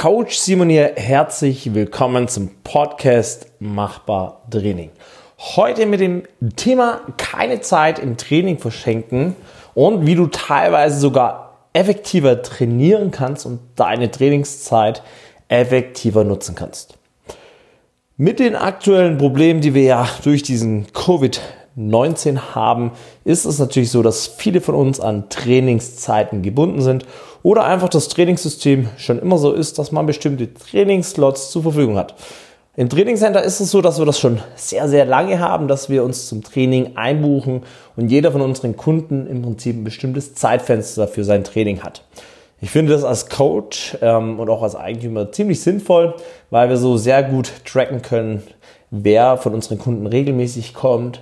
Coach 0.00 0.38
Simon 0.38 0.70
hier, 0.70 0.94
herzlich 0.96 1.74
willkommen 1.74 2.26
zum 2.26 2.48
Podcast 2.64 3.48
Machbar 3.58 4.40
Training. 4.50 4.88
Heute 5.38 5.84
mit 5.84 6.00
dem 6.00 6.22
Thema 6.56 7.02
keine 7.18 7.60
Zeit 7.60 7.98
im 7.98 8.16
Training 8.16 8.56
verschenken 8.56 9.36
und 9.74 10.06
wie 10.06 10.14
du 10.14 10.28
teilweise 10.28 10.98
sogar 10.98 11.66
effektiver 11.74 12.40
trainieren 12.40 13.10
kannst 13.10 13.44
und 13.44 13.60
deine 13.76 14.10
Trainingszeit 14.10 15.02
effektiver 15.48 16.24
nutzen 16.24 16.54
kannst. 16.54 16.96
Mit 18.16 18.40
den 18.40 18.56
aktuellen 18.56 19.18
Problemen, 19.18 19.60
die 19.60 19.74
wir 19.74 19.82
ja 19.82 20.08
durch 20.24 20.42
diesen 20.42 20.90
Covid-19 21.76 22.54
haben, 22.54 22.92
ist 23.24 23.44
es 23.44 23.58
natürlich 23.58 23.90
so, 23.90 24.02
dass 24.02 24.26
viele 24.26 24.60
von 24.60 24.74
uns 24.74 25.00
an 25.00 25.28
Trainingszeiten 25.28 26.42
gebunden 26.42 26.80
sind 26.80 27.04
oder 27.42 27.64
einfach 27.64 27.88
das 27.88 28.08
Trainingssystem 28.08 28.88
schon 28.96 29.18
immer 29.18 29.38
so 29.38 29.52
ist, 29.52 29.78
dass 29.78 29.92
man 29.92 30.06
bestimmte 30.06 30.52
Trainingsslots 30.52 31.50
zur 31.50 31.62
Verfügung 31.62 31.96
hat. 31.96 32.14
Im 32.76 32.88
Trainingscenter 32.88 33.42
ist 33.42 33.60
es 33.60 33.72
so, 33.72 33.80
dass 33.80 33.98
wir 33.98 34.06
das 34.06 34.20
schon 34.20 34.40
sehr, 34.54 34.88
sehr 34.88 35.04
lange 35.04 35.40
haben, 35.40 35.68
dass 35.68 35.90
wir 35.90 36.04
uns 36.04 36.28
zum 36.28 36.42
Training 36.42 36.96
einbuchen 36.96 37.62
und 37.96 38.10
jeder 38.10 38.32
von 38.32 38.40
unseren 38.40 38.76
Kunden 38.76 39.26
im 39.26 39.42
Prinzip 39.42 39.76
ein 39.76 39.84
bestimmtes 39.84 40.34
Zeitfenster 40.34 41.08
für 41.08 41.24
sein 41.24 41.44
Training 41.44 41.80
hat. 41.80 42.04
Ich 42.62 42.70
finde 42.70 42.92
das 42.92 43.04
als 43.04 43.28
Coach 43.28 43.96
ähm, 44.02 44.38
und 44.38 44.48
auch 44.50 44.62
als 44.62 44.76
Eigentümer 44.76 45.32
ziemlich 45.32 45.60
sinnvoll, 45.60 46.14
weil 46.50 46.68
wir 46.68 46.76
so 46.76 46.96
sehr 46.96 47.22
gut 47.22 47.50
tracken 47.64 48.02
können, 48.02 48.42
wer 48.90 49.36
von 49.36 49.54
unseren 49.54 49.78
Kunden 49.78 50.06
regelmäßig 50.06 50.74
kommt, 50.74 51.20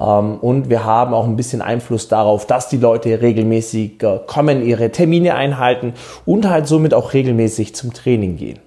und 0.00 0.70
wir 0.70 0.84
haben 0.84 1.12
auch 1.12 1.26
ein 1.26 1.36
bisschen 1.36 1.60
Einfluss 1.60 2.08
darauf, 2.08 2.46
dass 2.46 2.68
die 2.68 2.78
Leute 2.78 3.20
regelmäßig 3.20 4.02
äh, 4.02 4.20
kommen, 4.26 4.64
ihre 4.64 4.90
Termine 4.90 5.34
einhalten 5.34 5.92
und 6.24 6.48
halt 6.48 6.66
somit 6.66 6.94
auch 6.94 7.12
regelmäßig 7.12 7.74
zum 7.74 7.92
Training 7.92 8.38
gehen. 8.38 8.58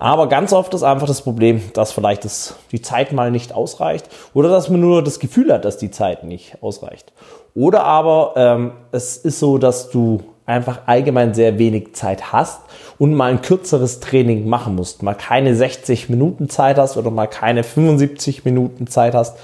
Aber 0.00 0.28
ganz 0.28 0.52
oft 0.52 0.74
ist 0.74 0.82
einfach 0.82 1.06
das 1.06 1.22
Problem, 1.22 1.62
dass 1.74 1.92
vielleicht 1.92 2.24
das, 2.24 2.56
die 2.72 2.82
Zeit 2.82 3.12
mal 3.12 3.30
nicht 3.30 3.54
ausreicht 3.54 4.08
oder 4.34 4.48
dass 4.48 4.68
man 4.68 4.80
nur 4.80 5.02
das 5.02 5.20
Gefühl 5.20 5.52
hat, 5.52 5.64
dass 5.64 5.78
die 5.78 5.92
Zeit 5.92 6.24
nicht 6.24 6.60
ausreicht. 6.60 7.12
Oder 7.54 7.84
aber 7.84 8.34
ähm, 8.36 8.72
es 8.90 9.16
ist 9.16 9.38
so, 9.38 9.58
dass 9.58 9.90
du 9.90 10.22
einfach 10.44 10.80
allgemein 10.86 11.34
sehr 11.34 11.58
wenig 11.58 11.94
Zeit 11.94 12.32
hast 12.32 12.62
und 12.98 13.14
mal 13.14 13.30
ein 13.30 13.42
kürzeres 13.42 14.00
Training 14.00 14.48
machen 14.48 14.74
musst. 14.74 15.04
Mal 15.04 15.14
keine 15.14 15.54
60 15.54 16.08
Minuten 16.08 16.48
Zeit 16.48 16.78
hast 16.78 16.96
oder 16.96 17.12
mal 17.12 17.26
keine 17.28 17.62
75 17.62 18.44
Minuten 18.44 18.88
Zeit 18.88 19.14
hast. 19.14 19.36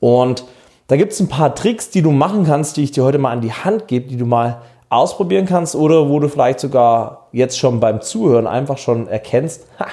Und 0.00 0.44
da 0.88 0.96
gibt 0.96 1.12
es 1.12 1.20
ein 1.20 1.28
paar 1.28 1.54
Tricks, 1.54 1.90
die 1.90 2.02
du 2.02 2.12
machen 2.12 2.44
kannst, 2.44 2.76
die 2.76 2.84
ich 2.84 2.92
dir 2.92 3.04
heute 3.04 3.18
mal 3.18 3.32
an 3.32 3.40
die 3.40 3.52
Hand 3.52 3.88
gebe, 3.88 4.08
die 4.08 4.16
du 4.16 4.26
mal 4.26 4.62
ausprobieren 4.88 5.46
kannst 5.46 5.74
oder 5.74 6.08
wo 6.08 6.20
du 6.20 6.28
vielleicht 6.28 6.60
sogar 6.60 7.28
jetzt 7.32 7.58
schon 7.58 7.80
beim 7.80 8.00
Zuhören 8.00 8.46
einfach 8.46 8.78
schon 8.78 9.08
erkennst, 9.08 9.66
ha, 9.78 9.86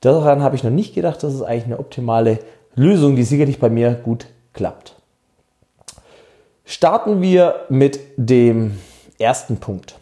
daran 0.00 0.42
habe 0.42 0.54
ich 0.54 0.62
noch 0.62 0.70
nicht 0.70 0.94
gedacht, 0.94 1.22
das 1.22 1.34
ist 1.34 1.42
eigentlich 1.42 1.64
eine 1.64 1.78
optimale 1.78 2.38
Lösung, 2.74 3.16
die 3.16 3.24
sicherlich 3.24 3.58
bei 3.58 3.68
mir 3.68 3.94
gut 3.94 4.26
klappt. 4.52 4.94
Starten 6.64 7.20
wir 7.20 7.66
mit 7.68 7.98
dem 8.16 8.78
ersten 9.18 9.58
Punkt. 9.58 9.96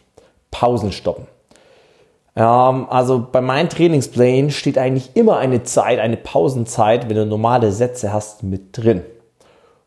Pausen 0.50 0.92
stoppen. 0.92 1.26
Ähm, 2.36 2.86
also 2.90 3.26
bei 3.32 3.40
meinen 3.40 3.68
Trainingsplänen 3.68 4.50
steht 4.50 4.78
eigentlich 4.78 5.16
immer 5.16 5.38
eine 5.38 5.62
Zeit, 5.62 5.98
eine 5.98 6.16
Pausenzeit, 6.16 7.08
wenn 7.08 7.16
du 7.16 7.26
normale 7.26 7.72
Sätze 7.72 8.12
hast, 8.12 8.42
mit 8.42 8.76
drin. 8.76 9.02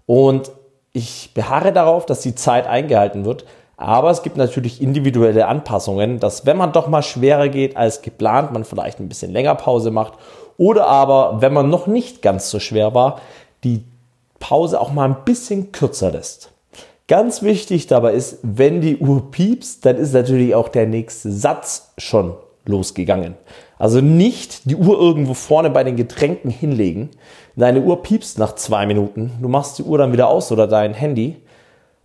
Und 0.06 0.52
ich 0.92 1.32
beharre 1.34 1.73
darauf, 1.73 2.06
dass 2.06 2.22
die 2.22 2.36
Zeit 2.36 2.68
eingehalten 2.68 3.26
wird. 3.26 3.46
Aber 3.78 4.12
es 4.12 4.22
gibt 4.22 4.38
natürlich 4.38 4.82
individuelle 4.82 5.48
Anpassungen, 5.48 6.20
dass 6.20 6.46
wenn 6.46 6.58
man 6.58 6.72
doch 6.72 6.88
mal 6.88 7.02
schwerer 7.02 7.50
geht 7.50 7.76
als 7.76 8.02
geplant, 8.02 8.54
man 8.54 8.64
vielleicht 8.64 9.00
ein 9.00 9.09
bisschen 9.09 9.31
länger 9.31 9.56
Pause 9.56 9.92
macht. 9.92 10.14
Oder 10.58 10.88
aber, 10.88 11.42
wenn 11.42 11.54
man 11.54 11.70
noch 11.70 11.88
nicht 11.88 12.22
ganz 12.22 12.50
so 12.50 12.59
schwer 12.59 12.94
war, 12.94 13.20
die 13.64 13.84
Pause 14.40 14.80
auch 14.80 14.92
mal 14.92 15.06
ein 15.06 15.26
bisschen 15.26 15.72
kürzer 15.72 16.12
lässt. 16.12 16.52
Ganz 17.08 17.41
wichtig 17.41 17.88
dabei 17.88 18.14
ist, 18.14 18.40
wenn 18.44 18.80
die 18.80 18.97
Uhr 18.97 19.31
piepst, 19.31 19.85
dann 19.85 19.97
ist 19.97 20.14
natürlich 20.14 20.56
auch 20.56 20.70
der 20.70 20.85
nächste 20.85 21.31
Satz 21.31 21.94
schon 21.97 22.35
losgegangen. 22.66 23.35
Also 23.78 24.01
nicht 24.01 24.69
die 24.69 24.75
Uhr 24.75 25.00
irgendwo 25.00 25.34
vorne 25.34 25.69
bei 25.69 25.84
den 25.84 25.96
Getränken 25.96 26.50
hinlegen. 26.50 27.09
Deine 27.56 27.81
Uhr 27.81 28.01
piepst 28.01 28.40
nach 28.40 28.56
zwei 28.56 28.85
Minuten. 28.85 29.34
Du 29.41 29.47
machst 29.47 29.78
die 29.78 29.84
Uhr 29.84 29.97
dann 29.97 30.13
wieder 30.13 30.28
aus 30.28 30.51
oder 30.51 30.68
dein 30.68 30.94
Handy 30.94 31.38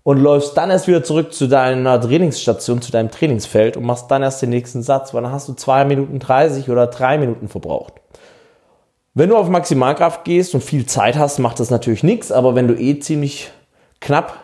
und 0.02 0.18
läufst 0.18 0.56
dann 0.56 0.70
erst 0.70 0.88
wieder 0.88 1.04
zurück 1.04 1.32
zu 1.32 1.48
deiner 1.48 2.00
Trainingsstation, 2.00 2.82
zu 2.82 2.90
deinem 2.90 3.10
Trainingsfeld 3.10 3.76
und 3.76 3.84
machst 3.84 4.10
dann 4.10 4.22
erst 4.22 4.42
den 4.42 4.50
nächsten 4.50 4.82
Satz, 4.82 5.14
weil 5.14 5.22
dann 5.22 5.32
hast 5.32 5.48
du 5.48 5.54
zwei 5.54 5.84
Minuten 5.84 6.18
30 6.18 6.70
oder 6.70 6.86
drei 6.86 7.18
Minuten 7.18 7.48
verbraucht. 7.48 7.94
Wenn 9.14 9.30
du 9.30 9.36
auf 9.36 9.48
Maximalkraft 9.48 10.24
gehst 10.24 10.54
und 10.54 10.62
viel 10.62 10.86
Zeit 10.86 11.16
hast, 11.16 11.38
macht 11.38 11.60
das 11.60 11.70
natürlich 11.70 12.02
nichts, 12.02 12.32
aber 12.32 12.54
wenn 12.54 12.68
du 12.68 12.74
eh 12.74 13.00
ziemlich 13.00 13.50
knapp 14.00 14.34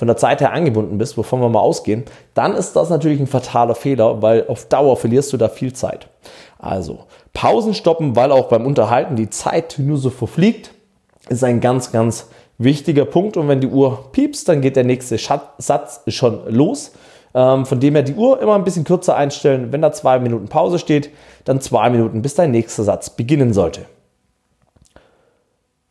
von 0.00 0.06
der 0.06 0.16
Zeit 0.16 0.40
her 0.40 0.54
angebunden 0.54 0.96
bist, 0.96 1.18
wovon 1.18 1.42
wir 1.42 1.50
mal 1.50 1.60
ausgehen, 1.60 2.04
dann 2.32 2.54
ist 2.54 2.72
das 2.72 2.88
natürlich 2.88 3.20
ein 3.20 3.26
fataler 3.26 3.74
Fehler, 3.74 4.22
weil 4.22 4.46
auf 4.48 4.64
Dauer 4.64 4.96
verlierst 4.96 5.30
du 5.30 5.36
da 5.36 5.50
viel 5.50 5.74
Zeit. 5.74 6.08
Also 6.58 7.00
Pausen 7.34 7.74
stoppen, 7.74 8.16
weil 8.16 8.32
auch 8.32 8.48
beim 8.48 8.64
Unterhalten 8.64 9.14
die 9.14 9.28
Zeit 9.28 9.74
nur 9.76 9.98
so 9.98 10.08
verfliegt, 10.08 10.70
ist 11.28 11.44
ein 11.44 11.60
ganz, 11.60 11.92
ganz 11.92 12.30
wichtiger 12.56 13.04
Punkt. 13.04 13.36
Und 13.36 13.48
wenn 13.48 13.60
die 13.60 13.66
Uhr 13.66 14.10
piepst, 14.12 14.48
dann 14.48 14.62
geht 14.62 14.76
der 14.76 14.84
nächste 14.84 15.18
Satz 15.18 16.00
schon 16.08 16.40
los. 16.48 16.92
Ähm, 17.34 17.66
von 17.66 17.78
dem 17.78 17.92
her 17.94 18.02
die 18.02 18.14
Uhr 18.14 18.40
immer 18.40 18.54
ein 18.54 18.64
bisschen 18.64 18.84
kürzer 18.84 19.16
einstellen. 19.16 19.70
Wenn 19.70 19.82
da 19.82 19.92
zwei 19.92 20.18
Minuten 20.18 20.48
Pause 20.48 20.78
steht, 20.78 21.10
dann 21.44 21.60
zwei 21.60 21.90
Minuten, 21.90 22.22
bis 22.22 22.34
dein 22.34 22.52
nächster 22.52 22.84
Satz 22.84 23.10
beginnen 23.10 23.52
sollte. 23.52 23.82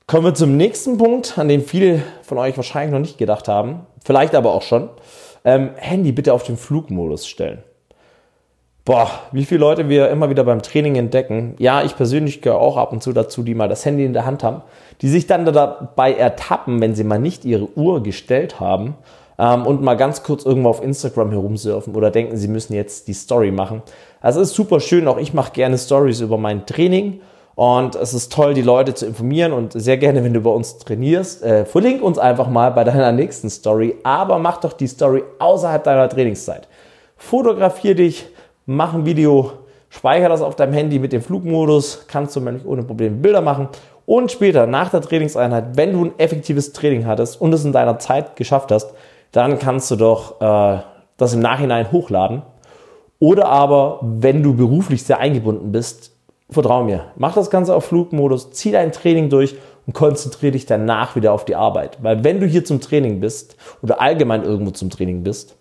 Kommen 0.09 0.25
wir 0.25 0.33
zum 0.33 0.57
nächsten 0.57 0.97
Punkt, 0.97 1.37
an 1.37 1.49
den 1.49 1.61
viele 1.61 2.01
von 2.23 2.39
euch 2.39 2.57
wahrscheinlich 2.57 2.91
noch 2.91 2.99
nicht 2.99 3.19
gedacht 3.19 3.47
haben, 3.47 3.81
vielleicht 4.03 4.33
aber 4.33 4.55
auch 4.55 4.63
schon. 4.63 4.89
Ähm, 5.45 5.69
Handy 5.75 6.11
bitte 6.11 6.33
auf 6.33 6.41
den 6.41 6.57
Flugmodus 6.57 7.27
stellen. 7.27 7.59
Boah, 8.85 9.11
wie 9.33 9.45
viele 9.45 9.59
Leute 9.59 9.87
wir 9.87 10.09
immer 10.09 10.31
wieder 10.31 10.43
beim 10.43 10.63
Training 10.63 10.95
entdecken. 10.95 11.53
Ja, 11.59 11.83
ich 11.83 11.95
persönlich 11.95 12.41
gehöre 12.41 12.57
auch 12.57 12.75
ab 12.77 12.91
und 12.91 13.03
zu 13.03 13.13
dazu, 13.13 13.43
die 13.43 13.53
mal 13.53 13.69
das 13.69 13.85
Handy 13.85 14.03
in 14.03 14.13
der 14.13 14.25
Hand 14.25 14.43
haben, 14.43 14.63
die 15.03 15.09
sich 15.09 15.27
dann 15.27 15.45
dabei 15.45 16.15
ertappen, 16.15 16.81
wenn 16.81 16.95
sie 16.95 17.03
mal 17.03 17.19
nicht 17.19 17.45
ihre 17.45 17.69
Uhr 17.77 18.01
gestellt 18.01 18.59
haben 18.59 18.95
ähm, 19.37 19.67
und 19.67 19.83
mal 19.83 19.95
ganz 19.95 20.23
kurz 20.23 20.43
irgendwo 20.43 20.69
auf 20.69 20.81
Instagram 20.81 21.29
herumsurfen 21.29 21.93
oder 21.93 22.09
denken, 22.09 22.35
sie 22.35 22.47
müssen 22.47 22.73
jetzt 22.73 23.07
die 23.09 23.13
Story 23.13 23.51
machen. 23.51 23.83
Also 24.21 24.41
ist 24.41 24.55
super 24.55 24.79
schön, 24.79 25.07
auch 25.07 25.19
ich 25.19 25.35
mache 25.35 25.51
gerne 25.51 25.77
Stories 25.77 26.19
über 26.19 26.39
mein 26.39 26.65
Training 26.65 27.21
und 27.59 27.95
es 27.95 28.13
ist 28.13 28.31
toll, 28.31 28.53
die 28.53 28.61
Leute 28.61 28.93
zu 28.93 29.05
informieren 29.05 29.51
und 29.51 29.73
sehr 29.73 29.97
gerne, 29.97 30.23
wenn 30.23 30.33
du 30.33 30.39
bei 30.39 30.49
uns 30.49 30.77
trainierst, 30.77 31.43
äh, 31.43 31.65
verlink 31.65 32.01
uns 32.01 32.17
einfach 32.17 32.47
mal 32.47 32.69
bei 32.71 32.85
deiner 32.85 33.11
nächsten 33.11 33.49
Story. 33.49 33.97
Aber 34.03 34.39
mach 34.39 34.61
doch 34.61 34.71
die 34.71 34.87
Story 34.87 35.25
außerhalb 35.39 35.83
deiner 35.83 36.07
Trainingszeit. 36.07 36.69
Fotografier 37.17 37.95
dich, 37.95 38.27
mach 38.65 38.93
ein 38.93 39.05
Video, 39.05 39.51
speicher 39.89 40.29
das 40.29 40.41
auf 40.41 40.55
deinem 40.55 40.71
Handy 40.71 40.99
mit 40.99 41.11
dem 41.11 41.21
Flugmodus, 41.21 42.05
kannst 42.07 42.33
du 42.37 42.39
nämlich 42.39 42.65
ohne 42.65 42.83
Probleme 42.83 43.17
Bilder 43.17 43.41
machen. 43.41 43.67
Und 44.05 44.31
später, 44.31 44.65
nach 44.65 44.89
der 44.89 45.01
Trainingseinheit, 45.01 45.75
wenn 45.75 45.91
du 45.91 46.05
ein 46.05 46.17
effektives 46.17 46.71
Training 46.71 47.05
hattest 47.05 47.41
und 47.41 47.51
es 47.51 47.65
in 47.65 47.73
deiner 47.73 47.99
Zeit 47.99 48.37
geschafft 48.37 48.71
hast, 48.71 48.93
dann 49.33 49.59
kannst 49.59 49.91
du 49.91 49.97
doch 49.97 50.39
äh, 50.39 50.77
das 51.17 51.33
im 51.33 51.41
Nachhinein 51.41 51.91
hochladen. 51.91 52.41
Oder 53.19 53.47
aber, 53.49 53.99
wenn 54.01 54.43
du 54.43 54.53
beruflich 54.53 55.03
sehr 55.03 55.19
eingebunden 55.19 55.73
bist, 55.73 56.13
vertrau 56.49 56.83
mir, 56.83 57.11
mach 57.15 57.35
das 57.35 57.49
Ganze 57.49 57.75
auf 57.75 57.85
Flugmodus, 57.85 58.51
zieh 58.51 58.71
dein 58.71 58.91
Training 58.91 59.29
durch 59.29 59.55
und 59.85 59.93
konzentriere 59.93 60.53
dich 60.53 60.65
danach 60.65 61.15
wieder 61.15 61.33
auf 61.33 61.45
die 61.45 61.55
Arbeit. 61.55 61.97
Weil 62.01 62.23
wenn 62.23 62.39
du 62.39 62.45
hier 62.45 62.65
zum 62.65 62.81
Training 62.81 63.19
bist 63.19 63.55
oder 63.81 64.01
allgemein 64.01 64.43
irgendwo 64.43 64.71
zum 64.71 64.89
Training 64.89 65.23
bist, 65.23 65.55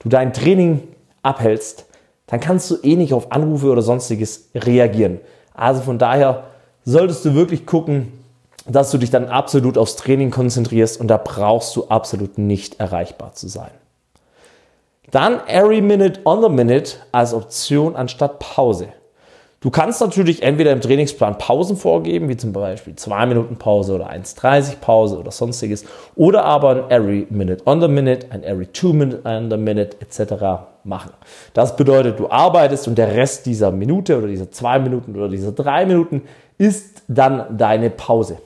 du 0.00 0.08
dein 0.08 0.32
Training 0.32 0.82
abhältst, 1.22 1.86
dann 2.26 2.40
kannst 2.40 2.70
du 2.70 2.76
eh 2.82 2.96
nicht 2.96 3.12
auf 3.12 3.32
Anrufe 3.32 3.70
oder 3.70 3.82
sonstiges 3.82 4.50
reagieren. 4.54 5.20
Also 5.52 5.82
von 5.82 5.98
daher 5.98 6.44
solltest 6.84 7.24
du 7.24 7.34
wirklich 7.34 7.66
gucken, 7.66 8.12
dass 8.66 8.90
du 8.90 8.98
dich 8.98 9.10
dann 9.10 9.26
absolut 9.26 9.76
aufs 9.76 9.96
Training 9.96 10.30
konzentrierst 10.30 11.00
und 11.00 11.08
da 11.08 11.18
brauchst 11.22 11.76
du 11.76 11.88
absolut 11.88 12.38
nicht 12.38 12.80
erreichbar 12.80 13.34
zu 13.34 13.48
sein. 13.48 13.70
Dann 15.10 15.46
Every 15.46 15.80
Minute 15.80 16.20
on 16.24 16.42
the 16.42 16.48
Minute 16.48 16.96
als 17.12 17.34
Option 17.34 17.94
anstatt 17.94 18.38
Pause. 18.38 18.88
Du 19.64 19.70
kannst 19.70 20.02
natürlich 20.02 20.42
entweder 20.42 20.72
im 20.72 20.82
Trainingsplan 20.82 21.38
Pausen 21.38 21.78
vorgeben, 21.78 22.28
wie 22.28 22.36
zum 22.36 22.52
Beispiel 22.52 22.96
2 22.96 23.24
Minuten 23.24 23.56
Pause 23.56 23.94
oder 23.94 24.10
1,30 24.10 24.76
Pause 24.78 25.18
oder 25.18 25.30
sonstiges, 25.30 25.86
oder 26.16 26.44
aber 26.44 26.68
ein 26.68 26.90
Every 26.90 27.26
Minute 27.30 27.62
on 27.64 27.80
the 27.80 27.88
Minute, 27.88 28.26
ein 28.28 28.44
Every 28.44 28.70
2 28.70 28.88
Minute 28.88 29.20
on 29.24 29.50
the 29.50 29.56
Minute 29.56 29.96
etc. 30.00 30.34
machen. 30.84 31.12
Das 31.54 31.76
bedeutet, 31.76 32.18
du 32.20 32.28
arbeitest 32.28 32.88
und 32.88 32.98
der 32.98 33.16
Rest 33.16 33.46
dieser 33.46 33.70
Minute 33.70 34.18
oder 34.18 34.26
dieser 34.26 34.50
2 34.50 34.80
Minuten 34.80 35.16
oder 35.16 35.30
dieser 35.30 35.52
3 35.52 35.86
Minuten 35.86 36.20
ist 36.58 37.00
dann 37.08 37.56
deine 37.56 37.88
Pause. 37.88 38.36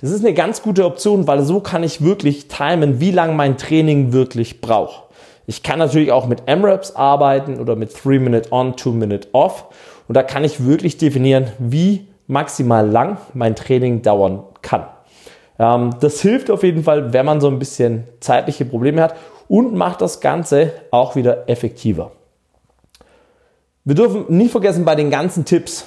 Das 0.00 0.10
ist 0.10 0.24
eine 0.24 0.34
ganz 0.34 0.60
gute 0.60 0.86
Option, 0.86 1.28
weil 1.28 1.44
so 1.44 1.60
kann 1.60 1.84
ich 1.84 2.02
wirklich 2.02 2.48
timen, 2.48 2.98
wie 2.98 3.12
lange 3.12 3.34
mein 3.34 3.58
Training 3.58 4.12
wirklich 4.12 4.60
braucht. 4.60 5.04
Ich 5.46 5.62
kann 5.62 5.78
natürlich 5.78 6.10
auch 6.10 6.26
mit 6.26 6.48
MRAPs 6.48 6.96
arbeiten 6.96 7.60
oder 7.60 7.76
mit 7.76 7.92
3 8.04 8.18
Minute 8.18 8.50
on, 8.50 8.76
2 8.76 8.90
Minute 8.90 9.28
off 9.30 9.66
Und 10.08 10.14
da 10.16 10.22
kann 10.22 10.44
ich 10.44 10.64
wirklich 10.64 10.98
definieren, 10.98 11.52
wie 11.58 12.08
maximal 12.26 12.88
lang 12.88 13.18
mein 13.32 13.56
Training 13.56 14.02
dauern 14.02 14.44
kann. 14.62 14.86
Ähm, 15.58 15.90
das 16.00 16.20
hilft 16.20 16.50
auf 16.50 16.62
jeden 16.62 16.82
Fall, 16.84 17.12
wenn 17.12 17.26
man 17.26 17.40
so 17.40 17.48
ein 17.48 17.58
bisschen 17.58 18.04
zeitliche 18.20 18.64
Probleme 18.64 19.02
hat 19.02 19.14
und 19.48 19.74
macht 19.74 20.00
das 20.00 20.20
Ganze 20.20 20.72
auch 20.90 21.16
wieder 21.16 21.48
effektiver. 21.48 22.12
Wir 23.84 23.94
dürfen 23.94 24.24
nicht 24.28 24.50
vergessen, 24.50 24.84
bei 24.84 24.94
den 24.94 25.10
ganzen 25.10 25.44
Tipps 25.44 25.86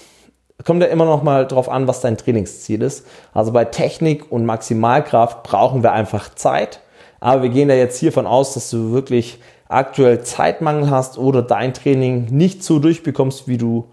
kommt 0.63 0.81
ja 0.81 0.87
immer 0.87 1.05
noch 1.05 1.23
mal 1.23 1.47
drauf 1.47 1.69
an, 1.69 1.87
was 1.87 2.01
dein 2.01 2.17
Trainingsziel 2.17 2.81
ist. 2.81 3.05
Also 3.33 3.51
bei 3.51 3.65
Technik 3.65 4.31
und 4.31 4.45
Maximalkraft 4.45 5.43
brauchen 5.43 5.83
wir 5.83 5.93
einfach 5.93 6.33
Zeit. 6.35 6.81
Aber 7.19 7.43
wir 7.43 7.49
gehen 7.49 7.69
da 7.69 7.75
jetzt 7.75 7.99
hiervon 7.99 8.27
aus, 8.27 8.53
dass 8.53 8.69
du 8.69 8.91
wirklich 8.91 9.39
aktuell 9.67 10.21
Zeitmangel 10.23 10.89
hast 10.89 11.17
oder 11.17 11.41
dein 11.41 11.73
Training 11.73 12.27
nicht 12.29 12.63
so 12.63 12.79
durchbekommst, 12.79 13.47
wie 13.47 13.57
du 13.57 13.85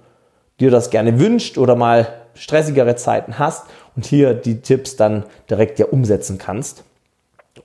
dir 0.61 0.71
das 0.71 0.91
gerne 0.91 1.19
wünscht 1.19 1.59
oder 1.59 1.77
mal 1.77 2.09
stressigere 2.35 2.97
Zeiten 2.97 3.39
hast 3.39 3.67
und 3.97 4.07
hier 4.07 4.35
die 4.35 4.61
Tipps 4.61 4.97
dann 4.97 5.25
direkt 5.51 5.79
ja 5.79 5.87
umsetzen 5.87 6.39
kannst. 6.39 6.85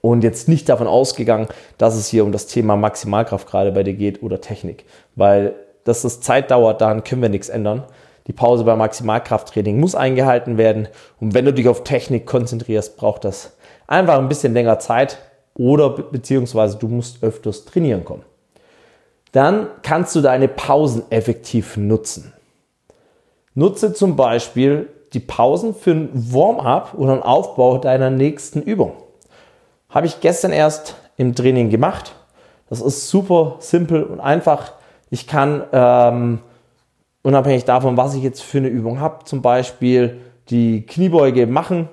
Und 0.01 0.23
jetzt 0.23 0.47
nicht 0.47 0.69
davon 0.69 0.87
ausgegangen, 0.87 1.47
dass 1.77 1.95
es 1.95 2.07
hier 2.07 2.23
um 2.23 2.31
das 2.31 2.45
Thema 2.45 2.75
Maximalkraft 2.75 3.47
gerade 3.47 3.71
bei 3.71 3.83
dir 3.83 3.93
geht 3.93 4.21
oder 4.23 4.39
Technik, 4.39 4.85
weil 5.15 5.55
dass 5.83 6.03
das 6.03 6.21
Zeit 6.21 6.51
dauert, 6.51 6.81
daran 6.81 7.03
können 7.03 7.21
wir 7.21 7.29
nichts 7.29 7.49
ändern. 7.49 7.83
Die 8.27 8.33
Pause 8.33 8.63
beim 8.63 8.77
Maximalkrafttraining 8.77 9.79
muss 9.79 9.95
eingehalten 9.95 10.57
werden. 10.57 10.87
Und 11.19 11.33
wenn 11.33 11.45
du 11.45 11.53
dich 11.53 11.67
auf 11.67 11.83
Technik 11.83 12.27
konzentrierst, 12.27 12.95
braucht 12.95 13.25
das 13.25 13.53
einfach 13.87 14.19
ein 14.19 14.29
bisschen 14.29 14.53
länger 14.53 14.77
Zeit 14.77 15.17
oder 15.55 15.89
beziehungsweise 15.89 16.77
du 16.77 16.87
musst 16.87 17.23
öfters 17.23 17.65
trainieren 17.65 18.05
kommen. 18.05 18.23
Dann 19.31 19.67
kannst 19.81 20.15
du 20.15 20.21
deine 20.21 20.47
Pausen 20.47 21.03
effektiv 21.09 21.75
nutzen. 21.75 22.33
Nutze 23.59 23.93
zum 23.93 24.15
Beispiel 24.15 24.89
die 25.13 25.19
Pausen 25.19 25.75
für 25.75 25.91
ein 25.91 26.09
Warm-up 26.13 26.93
oder 26.97 27.13
einen 27.13 27.23
Aufbau 27.23 27.77
deiner 27.77 28.09
nächsten 28.09 28.61
Übung. 28.61 28.93
Habe 29.89 30.07
ich 30.07 30.21
gestern 30.21 30.51
erst 30.51 30.95
im 31.17 31.35
Training 31.35 31.69
gemacht. 31.69 32.13
Das 32.69 32.81
ist 32.81 33.09
super 33.09 33.57
simpel 33.59 34.03
und 34.03 34.19
einfach. 34.19 34.73
Ich 35.09 35.27
kann 35.27 35.63
ähm, 35.73 36.39
unabhängig 37.23 37.65
davon, 37.65 37.97
was 37.97 38.15
ich 38.15 38.23
jetzt 38.23 38.41
für 38.41 38.59
eine 38.59 38.69
Übung 38.69 38.99
habe, 38.99 39.25
zum 39.25 39.41
Beispiel 39.41 40.21
die 40.49 40.85
Kniebeuge 40.85 41.45
machen 41.45 41.89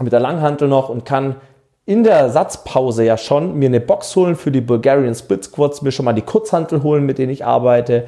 mit 0.00 0.12
der 0.12 0.20
Langhantel 0.20 0.68
noch 0.68 0.88
und 0.88 1.04
kann 1.04 1.36
in 1.86 2.04
der 2.04 2.30
Satzpause 2.30 3.04
ja 3.04 3.16
schon 3.16 3.54
mir 3.54 3.66
eine 3.66 3.80
Box 3.80 4.14
holen 4.16 4.36
für 4.36 4.50
die 4.50 4.60
Bulgarian 4.60 5.14
Split 5.14 5.44
Squats, 5.44 5.80
mir 5.80 5.92
schon 5.92 6.04
mal 6.04 6.12
die 6.12 6.22
Kurzhantel 6.22 6.82
holen, 6.82 7.06
mit 7.06 7.18
denen 7.18 7.30
ich 7.30 7.44
arbeite, 7.44 8.06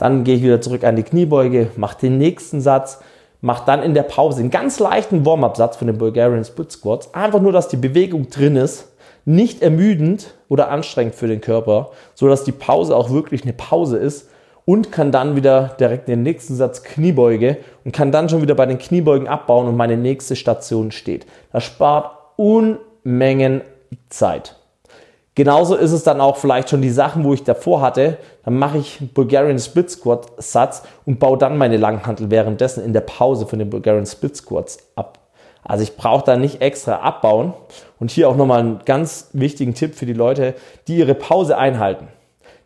dann 0.00 0.24
gehe 0.24 0.36
ich 0.36 0.42
wieder 0.42 0.60
zurück 0.60 0.82
an 0.84 0.96
die 0.96 1.02
Kniebeuge, 1.02 1.68
mache 1.76 2.00
den 2.00 2.16
nächsten 2.16 2.60
Satz, 2.62 3.00
mache 3.42 3.64
dann 3.66 3.82
in 3.82 3.92
der 3.92 4.02
Pause 4.02 4.40
einen 4.40 4.50
ganz 4.50 4.78
leichten 4.78 5.26
Warm-up-Satz 5.26 5.76
von 5.76 5.86
den 5.86 5.98
Bulgarian 5.98 6.44
Split 6.44 6.72
Squats. 6.72 7.12
Einfach 7.12 7.40
nur, 7.40 7.52
dass 7.52 7.68
die 7.68 7.76
Bewegung 7.76 8.30
drin 8.30 8.56
ist, 8.56 8.88
nicht 9.26 9.62
ermüdend 9.62 10.34
oder 10.48 10.70
anstrengend 10.70 11.14
für 11.14 11.28
den 11.28 11.42
Körper, 11.42 11.90
so 12.14 12.28
dass 12.28 12.44
die 12.44 12.52
Pause 12.52 12.96
auch 12.96 13.10
wirklich 13.10 13.42
eine 13.42 13.52
Pause 13.52 13.98
ist 13.98 14.28
und 14.64 14.90
kann 14.90 15.12
dann 15.12 15.36
wieder 15.36 15.76
direkt 15.78 16.08
den 16.08 16.22
nächsten 16.22 16.54
Satz 16.54 16.82
Kniebeuge 16.82 17.58
und 17.84 17.92
kann 17.92 18.10
dann 18.10 18.30
schon 18.30 18.40
wieder 18.40 18.54
bei 18.54 18.66
den 18.66 18.78
Kniebeugen 18.78 19.28
abbauen 19.28 19.68
und 19.68 19.76
meine 19.76 19.98
nächste 19.98 20.34
Station 20.34 20.92
steht. 20.92 21.26
Das 21.52 21.64
spart 21.64 22.16
Unmengen 22.36 23.60
Zeit. 24.08 24.59
Genauso 25.40 25.74
ist 25.74 25.92
es 25.92 26.02
dann 26.02 26.20
auch 26.20 26.36
vielleicht 26.36 26.68
schon 26.68 26.82
die 26.82 26.90
Sachen, 26.90 27.24
wo 27.24 27.32
ich 27.32 27.44
davor 27.44 27.80
hatte. 27.80 28.18
Dann 28.44 28.58
mache 28.58 28.76
ich 28.76 28.98
Bulgarian 29.14 29.58
Split 29.58 29.90
Squat 29.90 30.26
Satz 30.36 30.82
und 31.06 31.18
baue 31.18 31.38
dann 31.38 31.56
meine 31.56 31.78
Langhantel 31.78 32.30
währenddessen 32.30 32.84
in 32.84 32.92
der 32.92 33.00
Pause 33.00 33.46
von 33.46 33.58
den 33.58 33.70
Bulgarian 33.70 34.04
Split 34.04 34.36
Squats 34.36 34.90
ab. 34.96 35.18
Also 35.64 35.82
ich 35.82 35.96
brauche 35.96 36.26
da 36.26 36.36
nicht 36.36 36.60
extra 36.60 36.96
abbauen. 36.96 37.54
Und 37.98 38.10
hier 38.10 38.28
auch 38.28 38.36
nochmal 38.36 38.60
einen 38.60 38.80
ganz 38.84 39.30
wichtigen 39.32 39.72
Tipp 39.72 39.94
für 39.94 40.04
die 40.04 40.12
Leute, 40.12 40.56
die 40.88 40.98
ihre 40.98 41.14
Pause 41.14 41.56
einhalten. 41.56 42.08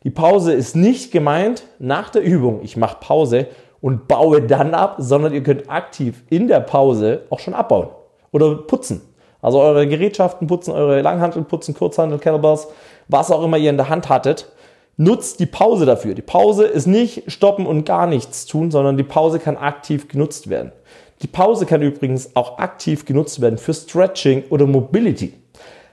Die 0.03 0.11
Pause 0.11 0.53
ist 0.53 0.75
nicht 0.75 1.12
gemeint 1.12 1.62
nach 1.79 2.11
der 2.11 2.25
Übung, 2.25 2.59
ich 2.65 2.76
mache 2.76 2.97
Pause 2.99 3.47
und 3.81 4.09
baue 4.09 4.43
dann 4.43 4.75
ab, 4.75 4.97
sondern 4.99 5.32
ihr 5.32 5.44
könnt 5.44 5.71
aktiv 5.71 6.25
in 6.29 6.49
der 6.49 6.59
Pause 6.59 7.23
auch 7.31 7.38
schon 7.38 7.55
abbauen 7.55 7.91
oder 8.32 8.56
putzen. 8.56 9.13
Also 9.44 9.61
eure 9.61 9.87
Gerätschaften 9.87 10.46
putzen, 10.46 10.73
eure 10.73 11.02
Langhantel 11.02 11.43
putzen, 11.43 11.75
Kurzhantel, 11.75 12.19
Kettlebells, 12.19 12.67
was 13.08 13.31
auch 13.31 13.44
immer 13.44 13.58
ihr 13.58 13.69
in 13.69 13.76
der 13.76 13.91
Hand 13.91 14.08
hattet. 14.08 14.50
Nutzt 14.96 15.38
die 15.38 15.44
Pause 15.44 15.85
dafür. 15.85 16.14
Die 16.14 16.23
Pause 16.23 16.64
ist 16.64 16.87
nicht 16.87 17.31
stoppen 17.31 17.67
und 17.67 17.85
gar 17.85 18.06
nichts 18.06 18.46
tun, 18.46 18.70
sondern 18.70 18.96
die 18.96 19.02
Pause 19.02 19.38
kann 19.38 19.58
aktiv 19.58 20.08
genutzt 20.08 20.49
werden. 20.49 20.73
Die 21.20 21.26
Pause 21.26 21.67
kann 21.67 21.82
übrigens 21.82 22.35
auch 22.35 22.56
aktiv 22.56 23.05
genutzt 23.05 23.43
werden 23.43 23.58
für 23.58 23.75
Stretching 23.75 24.44
oder 24.49 24.67
Mobility. 24.67 25.35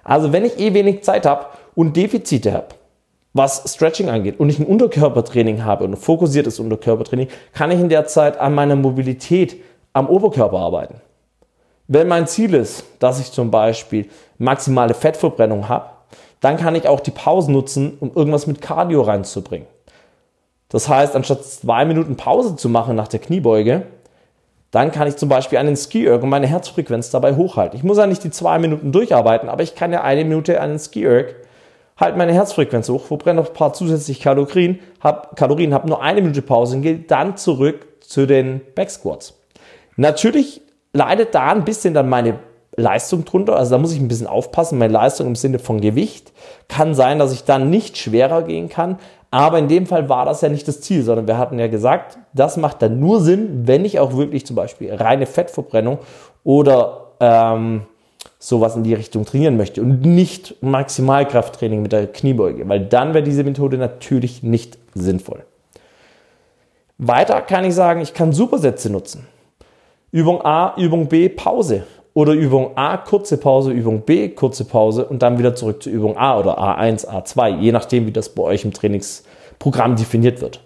Also 0.05 0.31
wenn 0.31 0.45
ich 0.45 0.57
eh 0.57 0.73
wenig 0.73 1.03
Zeit 1.03 1.25
habe 1.25 1.47
und 1.75 1.97
Defizite 1.97 2.53
habe, 2.53 2.67
was 3.33 3.63
Stretching 3.73 4.07
angeht 4.07 4.39
und 4.39 4.47
ich 4.47 4.59
ein 4.59 4.65
Unterkörpertraining 4.65 5.65
habe 5.65 5.83
und 5.83 5.91
ein 5.91 5.97
fokussiertes 5.97 6.57
Unterkörpertraining, 6.61 7.27
kann 7.53 7.71
ich 7.71 7.81
in 7.81 7.89
der 7.89 8.07
Zeit 8.07 8.39
an 8.39 8.55
meiner 8.55 8.77
Mobilität 8.77 9.57
am 9.91 10.07
Oberkörper 10.07 10.57
arbeiten. 10.57 11.01
Wenn 11.93 12.07
mein 12.07 12.25
Ziel 12.25 12.53
ist, 12.53 12.85
dass 12.99 13.19
ich 13.19 13.33
zum 13.33 13.51
Beispiel 13.51 14.07
maximale 14.37 14.93
Fettverbrennung 14.93 15.67
habe, 15.67 15.87
dann 16.39 16.55
kann 16.55 16.73
ich 16.73 16.87
auch 16.87 17.01
die 17.01 17.11
Pause 17.11 17.51
nutzen, 17.51 17.97
um 17.99 18.13
irgendwas 18.15 18.47
mit 18.47 18.61
Cardio 18.61 19.01
reinzubringen. 19.01 19.67
Das 20.69 20.87
heißt, 20.87 21.17
anstatt 21.17 21.43
zwei 21.43 21.83
Minuten 21.83 22.15
Pause 22.15 22.55
zu 22.55 22.69
machen 22.69 22.95
nach 22.95 23.09
der 23.09 23.19
Kniebeuge, 23.19 23.87
dann 24.71 24.93
kann 24.93 25.09
ich 25.09 25.17
zum 25.17 25.27
Beispiel 25.27 25.57
einen 25.57 25.75
Ski-Erg 25.75 26.23
und 26.23 26.29
meine 26.29 26.47
Herzfrequenz 26.47 27.09
dabei 27.09 27.35
hochhalten. 27.35 27.77
Ich 27.77 27.83
muss 27.83 27.97
ja 27.97 28.07
nicht 28.07 28.23
die 28.23 28.31
zwei 28.31 28.57
Minuten 28.57 28.93
durcharbeiten, 28.93 29.49
aber 29.49 29.63
ich 29.63 29.75
kann 29.75 29.91
ja 29.91 30.01
eine 30.01 30.23
Minute 30.23 30.61
einen 30.61 30.79
Ski-Erg, 30.79 31.35
halte 31.97 32.17
meine 32.17 32.31
Herzfrequenz 32.31 32.87
hoch, 32.87 33.03
verbrenne 33.03 33.41
noch 33.41 33.49
ein 33.49 33.53
paar 33.53 33.73
zusätzliche 33.73 34.23
Kalorien, 34.23 34.79
habe 35.01 35.35
Kalorien, 35.35 35.73
habe 35.73 35.89
nur 35.89 36.01
eine 36.01 36.21
Minute 36.21 36.41
Pause 36.41 36.77
und 36.77 36.83
gehe 36.83 36.99
dann 36.99 37.35
zurück 37.35 37.85
zu 37.99 38.25
den 38.25 38.61
Backsquats. 38.75 39.33
Natürlich 39.97 40.61
leidet 40.93 41.35
da 41.35 41.51
ein 41.51 41.65
bisschen 41.65 41.93
dann 41.93 42.09
meine 42.09 42.39
Leistung 42.75 43.25
drunter. 43.25 43.55
Also 43.55 43.71
da 43.71 43.77
muss 43.77 43.93
ich 43.93 43.99
ein 43.99 44.07
bisschen 44.07 44.27
aufpassen. 44.27 44.77
Meine 44.77 44.93
Leistung 44.93 45.27
im 45.27 45.35
Sinne 45.35 45.59
von 45.59 45.81
Gewicht 45.81 46.31
kann 46.67 46.93
sein, 46.93 47.19
dass 47.19 47.33
ich 47.33 47.43
dann 47.43 47.69
nicht 47.69 47.97
schwerer 47.97 48.43
gehen 48.43 48.69
kann. 48.69 48.97
Aber 49.29 49.59
in 49.59 49.69
dem 49.69 49.85
Fall 49.85 50.09
war 50.09 50.25
das 50.25 50.41
ja 50.41 50.49
nicht 50.49 50.67
das 50.67 50.81
Ziel, 50.81 51.03
sondern 51.03 51.27
wir 51.27 51.37
hatten 51.37 51.57
ja 51.57 51.67
gesagt, 51.67 52.17
das 52.33 52.57
macht 52.57 52.81
dann 52.81 52.99
nur 52.99 53.21
Sinn, 53.21 53.61
wenn 53.65 53.85
ich 53.85 53.99
auch 53.99 54.15
wirklich 54.15 54.45
zum 54.45 54.57
Beispiel 54.57 54.93
reine 54.93 55.25
Fettverbrennung 55.25 55.99
oder 56.43 57.11
ähm, 57.21 57.83
sowas 58.39 58.75
in 58.75 58.83
die 58.83 58.93
Richtung 58.93 59.23
trainieren 59.25 59.55
möchte 59.55 59.81
und 59.81 60.01
nicht 60.01 60.61
Maximalkrafttraining 60.61 61.81
mit 61.81 61.93
der 61.93 62.07
Kniebeuge, 62.07 62.67
weil 62.67 62.81
dann 62.81 63.13
wäre 63.13 63.23
diese 63.23 63.45
Methode 63.45 63.77
natürlich 63.77 64.43
nicht 64.43 64.77
sinnvoll. 64.93 65.43
Weiter 66.97 67.41
kann 67.41 67.63
ich 67.63 67.73
sagen, 67.73 68.01
ich 68.01 68.13
kann 68.13 68.33
Supersätze 68.33 68.89
nutzen. 68.89 69.27
Übung 70.11 70.43
A, 70.43 70.73
Übung 70.77 71.07
B, 71.07 71.29
Pause. 71.29 71.83
Oder 72.13 72.33
Übung 72.33 72.71
A, 72.75 72.97
kurze 72.97 73.37
Pause, 73.37 73.71
Übung 73.71 74.01
B, 74.01 74.27
kurze 74.27 74.65
Pause 74.65 75.05
und 75.05 75.21
dann 75.21 75.39
wieder 75.39 75.55
zurück 75.55 75.81
zu 75.81 75.89
Übung 75.89 76.17
A 76.17 76.37
oder 76.37 76.59
A1, 76.59 77.07
A2, 77.07 77.59
je 77.59 77.71
nachdem, 77.71 78.05
wie 78.05 78.11
das 78.11 78.27
bei 78.29 78.43
euch 78.43 78.65
im 78.65 78.73
Trainingsprogramm 78.73 79.95
definiert 79.95 80.41
wird. 80.41 80.59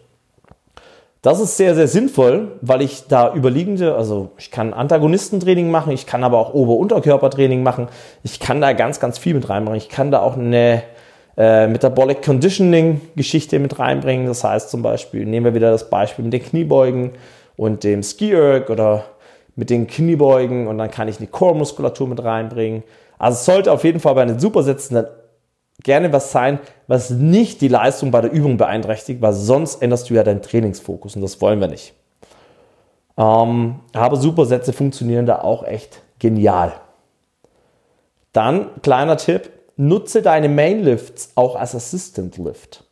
Das 1.22 1.40
ist 1.40 1.58
sehr, 1.58 1.76
sehr 1.76 1.88
sinnvoll, 1.88 2.54
weil 2.62 2.82
ich 2.82 3.08
da 3.08 3.34
überliegende, 3.36 3.96
also 3.96 4.30
ich 4.40 4.50
kann 4.50 4.74
Antagonistentraining 4.74 5.70
machen, 5.70 5.92
ich 5.92 6.08
kann 6.08 6.24
aber 6.24 6.40
auch 6.40 6.56
Ober-Unterkörpertraining 6.56 7.62
machen, 7.62 7.88
ich 8.24 8.40
kann 8.40 8.62
da 8.62 8.74
ganz, 8.74 9.00
ganz 9.00 9.20
viel 9.20 9.36
mit 9.36 9.48
reinbringen. 9.48 9.78
Ich 9.78 9.90
kann 9.90 10.10
da 10.10 10.22
auch 10.22 10.38
eine 10.38 10.82
äh, 11.38 11.68
Metabolic 11.68 12.24
Conditioning 12.24 13.02
Geschichte 13.16 13.60
mit 13.60 13.78
reinbringen. 13.78 14.26
Das 14.26 14.44
heißt 14.44 14.72
zum 14.72 14.82
Beispiel, 14.82 15.26
nehmen 15.26 15.46
wir 15.46 15.54
wieder 15.54 15.70
das 15.70 15.92
Beispiel 15.92 16.26
mit 16.26 16.34
den 16.34 16.44
Kniebeugen 16.44 17.12
und 17.58 17.84
dem 17.84 18.02
Ski-Erg 18.02 18.70
oder 18.70 19.06
mit 19.56 19.70
den 19.70 19.88
Kniebeugen 19.88 20.68
und 20.68 20.78
dann 20.78 20.92
kann 20.92 21.08
ich 21.08 21.20
eine 21.20 21.28
Core-Muskulatur 21.28 22.08
mit 22.08 22.24
reinbringen. 22.24 22.84
Also 23.18 23.36
es 23.38 23.46
sollte 23.46 23.72
auf 23.72 23.84
jeden 23.84 24.00
Fall 24.00 24.16
bei 24.16 24.26
den 24.26 24.40
Supersätzen 24.40 24.96
dann 24.96 25.08
gerne 25.84 26.12
was 26.14 26.32
sein, 26.32 26.60
was 26.88 27.10
nicht 27.10 27.62
die 27.62 27.68
Leistung 27.68 28.12
bei 28.12 28.22
der 28.22 28.32
Übung 28.32 28.58
beeinträchtigt, 28.58 29.22
weil 29.22 29.34
sonst 29.34 29.82
änderst 29.82 30.10
du 30.10 30.14
ja 30.14 30.24
deinen 30.24 30.42
Trainingsfokus 30.42 31.16
und 31.16 31.22
das 31.22 31.40
wollen 31.42 31.60
wir 31.60 31.68
nicht. 31.68 31.94
Ähm, 33.18 33.80
aber 33.94 34.16
Supersätze 34.18 34.74
funktionieren 34.74 35.26
da 35.26 35.40
auch 35.40 35.64
echt 35.64 36.02
genial. 36.20 36.74
Dann, 38.34 38.82
kleiner 38.82 39.18
Tipp, 39.18 39.50
nutze 39.78 40.22
deine 40.22 40.50
Mainlifts 40.50 41.32
auch 41.36 41.56
als 41.56 41.76
Assistant 41.76 42.38
Lift. 42.38 42.85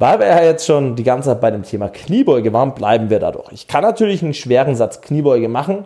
Weil 0.00 0.18
wir 0.18 0.28
ja 0.28 0.42
jetzt 0.42 0.64
schon 0.64 0.96
die 0.96 1.02
ganze 1.02 1.28
Zeit 1.28 1.42
bei 1.42 1.50
dem 1.50 1.62
Thema 1.62 1.90
Kniebeuge 1.90 2.54
waren, 2.54 2.72
bleiben 2.72 3.10
wir 3.10 3.18
dadurch. 3.18 3.52
Ich 3.52 3.68
kann 3.68 3.82
natürlich 3.82 4.22
einen 4.22 4.32
schweren 4.32 4.74
Satz 4.74 5.02
Kniebeuge 5.02 5.46
machen. 5.46 5.84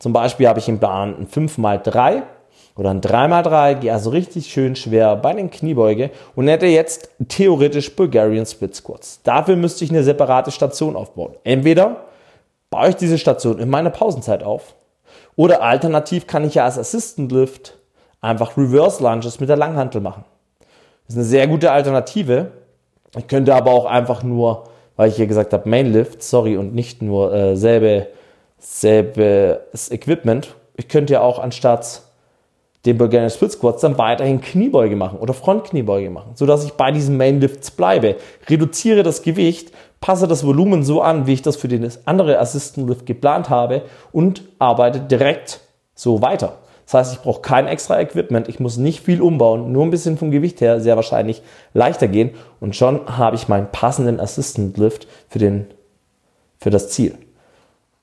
Zum 0.00 0.12
Beispiel 0.12 0.48
habe 0.48 0.58
ich 0.58 0.68
im 0.68 0.80
Plan 0.80 1.14
einen 1.14 1.28
5x3 1.28 2.22
oder 2.74 2.90
ein 2.90 3.00
3x3, 3.00 3.74
gehe 3.76 3.92
also 3.92 4.10
richtig 4.10 4.50
schön 4.50 4.74
schwer 4.74 5.14
bei 5.14 5.32
den 5.32 5.48
Kniebeuge 5.48 6.10
und 6.34 6.48
hätte 6.48 6.66
jetzt 6.66 7.10
theoretisch 7.28 7.94
Bulgarian 7.94 8.46
Split 8.46 8.74
Squats. 8.74 9.20
Dafür 9.22 9.54
müsste 9.54 9.84
ich 9.84 9.90
eine 9.90 10.02
separate 10.02 10.50
Station 10.50 10.96
aufbauen. 10.96 11.36
Entweder 11.44 11.98
baue 12.68 12.88
ich 12.88 12.96
diese 12.96 13.16
Station 13.16 13.60
in 13.60 13.70
meiner 13.70 13.90
Pausenzeit 13.90 14.42
auf 14.42 14.74
oder 15.36 15.62
alternativ 15.62 16.26
kann 16.26 16.44
ich 16.44 16.56
ja 16.56 16.64
als 16.64 16.78
Assistant 16.78 17.30
Lift 17.30 17.78
einfach 18.20 18.56
Reverse 18.56 19.00
Lunges 19.00 19.38
mit 19.38 19.48
der 19.48 19.56
Langhantel 19.56 20.00
machen. 20.00 20.24
Das 21.06 21.14
ist 21.14 21.18
eine 21.18 21.26
sehr 21.26 21.46
gute 21.46 21.70
Alternative. 21.70 22.61
Ich 23.16 23.26
könnte 23.26 23.54
aber 23.54 23.72
auch 23.72 23.84
einfach 23.84 24.22
nur, 24.22 24.64
weil 24.96 25.08
ich 25.08 25.16
hier 25.16 25.26
gesagt 25.26 25.52
habe, 25.52 25.68
Main 25.68 25.92
Lift, 25.92 26.22
sorry, 26.22 26.56
und 26.56 26.74
nicht 26.74 27.02
nur 27.02 27.32
äh, 27.32 27.56
selbe, 27.56 28.08
selbes 28.58 29.90
Equipment. 29.90 30.54
Ich 30.76 30.88
könnte 30.88 31.14
ja 31.14 31.20
auch 31.20 31.38
anstatt 31.38 32.02
den 32.86 32.98
Bulgarian 32.98 33.30
Split 33.30 33.52
Squats 33.52 33.82
dann 33.82 33.98
weiterhin 33.98 34.40
Kniebeuge 34.40 34.96
machen 34.96 35.18
oder 35.18 35.34
Frontkniebeuge 35.34 36.10
machen, 36.10 36.32
sodass 36.34 36.64
ich 36.64 36.72
bei 36.72 36.90
diesen 36.90 37.16
Main 37.16 37.40
Lifts 37.40 37.70
bleibe. 37.70 38.16
Reduziere 38.48 39.02
das 39.02 39.22
Gewicht, 39.22 39.72
passe 40.00 40.26
das 40.26 40.44
Volumen 40.44 40.82
so 40.82 41.00
an, 41.00 41.26
wie 41.26 41.34
ich 41.34 41.42
das 41.42 41.56
für 41.56 41.68
den 41.68 41.88
andere 42.06 42.38
Assistant 42.38 42.88
Lift 42.88 43.06
geplant 43.06 43.50
habe 43.50 43.82
und 44.10 44.42
arbeite 44.58 45.00
direkt 45.00 45.60
so 45.94 46.22
weiter. 46.22 46.58
Das 46.84 46.94
heißt, 46.94 47.12
ich 47.14 47.20
brauche 47.20 47.40
kein 47.40 47.68
extra 47.68 48.00
Equipment, 48.00 48.48
ich 48.48 48.60
muss 48.60 48.76
nicht 48.76 49.00
viel 49.00 49.22
umbauen, 49.22 49.72
nur 49.72 49.84
ein 49.84 49.90
bisschen 49.90 50.18
vom 50.18 50.30
Gewicht 50.30 50.60
her 50.60 50.80
sehr 50.80 50.96
wahrscheinlich 50.96 51.42
leichter 51.74 52.08
gehen 52.08 52.30
und 52.60 52.76
schon 52.76 53.18
habe 53.18 53.36
ich 53.36 53.48
meinen 53.48 53.68
passenden 53.70 54.20
Assistant 54.20 54.76
Lift 54.76 55.06
für, 55.28 55.38
den, 55.38 55.66
für 56.58 56.70
das 56.70 56.90
Ziel. 56.90 57.16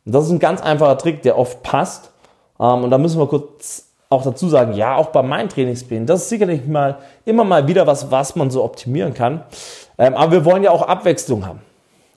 Und 0.05 0.13
das 0.13 0.25
ist 0.25 0.31
ein 0.31 0.39
ganz 0.39 0.61
einfacher 0.61 0.97
Trick, 0.97 1.21
der 1.21 1.37
oft 1.37 1.61
passt. 1.61 2.11
Ähm, 2.59 2.83
und 2.83 2.91
da 2.91 2.97
müssen 2.97 3.19
wir 3.19 3.27
kurz 3.27 3.85
auch 4.09 4.23
dazu 4.23 4.49
sagen, 4.49 4.73
ja, 4.73 4.95
auch 4.95 5.07
bei 5.07 5.21
meinen 5.21 5.49
Trainingsplänen, 5.49 6.07
das 6.07 6.23
ist 6.23 6.29
sicherlich 6.29 6.65
mal 6.65 6.97
immer 7.25 7.43
mal 7.43 7.67
wieder 7.67 7.85
was, 7.85 8.09
was 8.09 8.35
man 8.35 8.49
so 8.49 8.63
optimieren 8.63 9.13
kann. 9.13 9.43
Ähm, 9.99 10.15
aber 10.15 10.31
wir 10.31 10.45
wollen 10.45 10.63
ja 10.63 10.71
auch 10.71 10.81
Abwechslung 10.81 11.45
haben. 11.45 11.61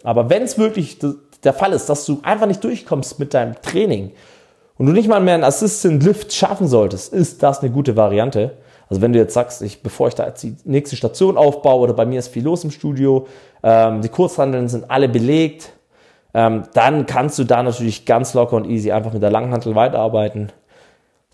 Aber 0.02 0.30
wenn 0.30 0.42
es 0.42 0.56
wirklich 0.56 0.98
der 1.44 1.52
Fall 1.52 1.72
ist, 1.72 1.88
dass 1.88 2.06
du 2.06 2.20
einfach 2.22 2.46
nicht 2.46 2.64
durchkommst 2.64 3.18
mit 3.18 3.34
deinem 3.34 3.60
Training 3.60 4.12
und 4.78 4.86
du 4.86 4.92
nicht 4.92 5.08
mal 5.08 5.20
mehr 5.20 5.34
einen 5.34 5.44
Assistant 5.44 6.02
Lift 6.02 6.32
schaffen 6.32 6.66
solltest, 6.66 7.12
ist 7.12 7.42
das 7.42 7.60
eine 7.60 7.70
gute 7.70 7.96
Variante. 7.96 8.56
Also 8.88 9.00
wenn 9.00 9.12
du 9.12 9.18
jetzt 9.18 9.34
sagst, 9.34 9.62
ich, 9.62 9.82
bevor 9.82 10.08
ich 10.08 10.14
da 10.14 10.26
jetzt 10.26 10.42
die 10.42 10.56
nächste 10.64 10.96
Station 10.96 11.36
aufbaue 11.36 11.80
oder 11.80 11.94
bei 11.94 12.04
mir 12.04 12.18
ist 12.18 12.28
viel 12.28 12.44
los 12.44 12.64
im 12.64 12.70
Studio, 12.70 13.26
ähm, 13.62 14.02
die 14.02 14.08
Kurzhandeln 14.08 14.68
sind 14.68 14.90
alle 14.90 15.08
belegt, 15.08 15.72
ähm, 16.34 16.64
dann 16.74 17.06
kannst 17.06 17.38
du 17.38 17.44
da 17.44 17.62
natürlich 17.62 18.04
ganz 18.04 18.34
locker 18.34 18.56
und 18.56 18.66
easy 18.66 18.92
einfach 18.92 19.12
mit 19.12 19.22
der 19.22 19.30
Langhantel 19.30 19.74
weiterarbeiten. 19.74 20.50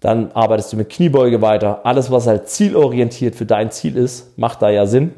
Dann 0.00 0.30
arbeitest 0.33 0.73
du 0.73 0.76
mit 0.76 0.90
Kniebeuge 0.90 1.42
weiter. 1.42 1.80
Alles, 1.85 2.11
was 2.11 2.26
halt 2.26 2.49
zielorientiert 2.49 3.35
für 3.35 3.47
dein 3.47 3.71
Ziel 3.71 3.97
ist, 3.97 4.38
macht 4.38 4.62
da 4.62 4.71
ja 4.71 4.87
Sinn. 4.87 5.14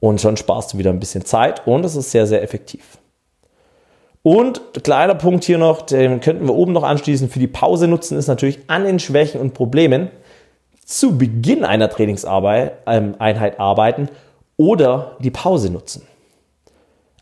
Und 0.00 0.20
schon 0.20 0.36
sparst 0.36 0.72
du 0.72 0.78
wieder 0.78 0.90
ein 0.90 1.00
bisschen 1.00 1.24
Zeit 1.24 1.66
und 1.66 1.84
es 1.84 1.96
ist 1.96 2.10
sehr, 2.10 2.26
sehr 2.26 2.42
effektiv. 2.42 2.98
Und 4.26 4.82
kleiner 4.82 5.14
Punkt 5.14 5.44
hier 5.44 5.56
noch, 5.56 5.82
den 5.82 6.18
könnten 6.18 6.48
wir 6.48 6.54
oben 6.56 6.72
noch 6.72 6.82
anschließen, 6.82 7.28
für 7.28 7.38
die 7.38 7.46
Pause 7.46 7.86
nutzen 7.86 8.18
ist 8.18 8.26
natürlich 8.26 8.58
an 8.66 8.82
den 8.82 8.98
Schwächen 8.98 9.40
und 9.40 9.54
Problemen 9.54 10.10
zu 10.84 11.16
Beginn 11.16 11.64
einer 11.64 11.88
Trainingseinheit 11.88 12.72
ähm, 12.88 13.14
arbeiten 13.20 14.08
oder 14.56 15.16
die 15.20 15.30
Pause 15.30 15.70
nutzen. 15.70 16.02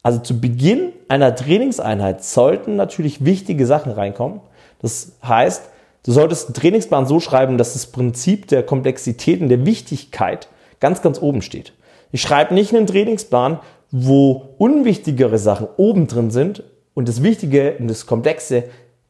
Also 0.03 0.21
zu 0.21 0.41
Beginn 0.41 0.95
einer 1.09 1.35
Trainingseinheit 1.35 2.25
sollten 2.25 2.77
natürlich 2.77 3.23
wichtige 3.23 3.67
Sachen 3.67 3.93
reinkommen. 3.93 4.41
Das 4.81 5.13
heißt, 5.23 5.69
Du 6.07 6.13
solltest 6.13 6.49
einen 6.49 6.55
Trainingsplan 6.55 7.07
so 7.07 7.19
schreiben, 7.19 7.57
dass 7.57 7.73
das 7.73 7.87
Prinzip 7.87 8.47
der 8.49 8.63
Komplexität 8.63 9.41
und 9.41 9.49
der 9.49 9.65
Wichtigkeit 9.65 10.49
ganz, 10.79 11.01
ganz 11.01 11.21
oben 11.21 11.41
steht. 11.41 11.73
Ich 12.13 12.21
schreibe 12.21 12.53
nicht 12.53 12.75
einen 12.75 12.87
Trainingsplan, 12.87 13.61
wo 13.91 14.51
unwichtigere 14.59 15.39
Sachen 15.39 15.67
oben 15.79 16.07
drin 16.07 16.31
sind 16.31 16.63
und 16.95 17.09
das 17.09 17.23
Wichtige 17.23 17.77
und 17.79 17.89
das 17.89 18.07
Komplexe 18.07 18.65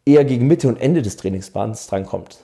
eher 0.04 0.24
gegen 0.24 0.46
Mitte 0.46 0.68
und 0.68 0.80
Ende 0.80 1.02
des 1.02 1.16
Trainingsplans 1.16 1.86
drankommt. 1.86 2.38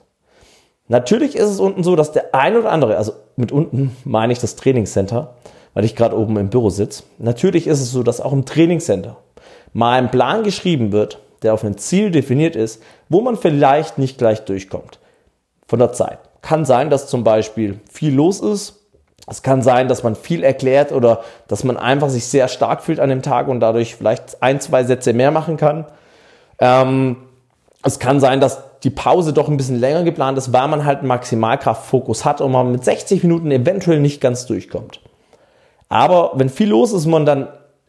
Natürlich 0.87 1.35
ist 1.35 1.49
es 1.49 1.59
unten 1.59 1.83
so, 1.83 1.95
dass 1.95 2.11
der 2.11 2.35
ein 2.35 2.57
oder 2.57 2.71
andere, 2.71 2.97
also 2.97 3.13
mit 3.35 3.51
unten 3.51 3.95
meine 4.03 4.33
ich 4.33 4.39
das 4.39 4.55
Trainingscenter, 4.55 5.35
weil 5.73 5.85
ich 5.85 5.95
gerade 5.95 6.17
oben 6.17 6.37
im 6.37 6.49
Büro 6.49 6.69
sitze. 6.69 7.03
Natürlich 7.17 7.67
ist 7.67 7.79
es 7.79 7.91
so, 7.91 8.03
dass 8.03 8.19
auch 8.19 8.33
im 8.33 8.45
Trainingscenter 8.45 9.17
mal 9.73 9.97
ein 9.97 10.11
Plan 10.11 10.43
geschrieben 10.43 10.91
wird, 10.91 11.19
der 11.43 11.53
auf 11.53 11.63
ein 11.63 11.77
Ziel 11.77 12.11
definiert 12.11 12.55
ist, 12.55 12.81
wo 13.09 13.21
man 13.21 13.37
vielleicht 13.37 13.97
nicht 13.97 14.17
gleich 14.17 14.41
durchkommt 14.41 14.99
von 15.67 15.79
der 15.79 15.93
Zeit. 15.93 16.19
Kann 16.41 16.65
sein, 16.65 16.89
dass 16.89 17.07
zum 17.07 17.23
Beispiel 17.23 17.79
viel 17.89 18.13
los 18.13 18.41
ist. 18.41 18.80
Es 19.27 19.43
kann 19.43 19.61
sein, 19.61 19.87
dass 19.87 20.03
man 20.03 20.15
viel 20.15 20.43
erklärt 20.43 20.91
oder 20.91 21.21
dass 21.47 21.63
man 21.63 21.77
einfach 21.77 22.09
sich 22.09 22.25
sehr 22.25 22.47
stark 22.47 22.83
fühlt 22.83 22.99
an 22.99 23.09
dem 23.09 23.21
Tag 23.21 23.47
und 23.47 23.59
dadurch 23.59 23.95
vielleicht 23.95 24.41
ein, 24.41 24.59
zwei 24.59 24.83
Sätze 24.83 25.13
mehr 25.13 25.31
machen 25.31 25.57
kann. 25.57 25.85
Ähm, 26.59 27.17
es 27.83 27.99
kann 27.99 28.19
sein, 28.19 28.39
dass 28.39 28.59
die 28.83 28.89
Pause 28.89 29.33
doch 29.33 29.47
ein 29.47 29.57
bisschen 29.57 29.79
länger 29.79 30.03
geplant 30.03 30.37
ist, 30.37 30.53
weil 30.53 30.67
man 30.67 30.85
halt 30.85 30.99
einen 30.99 31.07
Maximalkraftfokus 31.07 32.25
hat 32.25 32.41
und 32.41 32.51
man 32.51 32.71
mit 32.71 32.83
60 32.83 33.23
Minuten 33.23 33.51
eventuell 33.51 33.99
nicht 33.99 34.21
ganz 34.21 34.45
durchkommt. 34.45 35.01
Aber 35.89 36.31
wenn 36.35 36.49
viel 36.49 36.69
los 36.69 36.93
ist, 36.93 37.05
man 37.05 37.25
dann 37.25 37.47